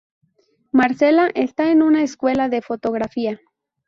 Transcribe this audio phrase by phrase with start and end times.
[0.71, 3.39] Marcela está en una escuela de fotografía.